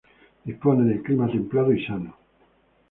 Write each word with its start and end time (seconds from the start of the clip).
Dispone 0.47 0.83
de 0.91 0.99
clima 1.03 1.27
templado 1.29 1.71
y 1.71 1.85
sano. 1.85 2.15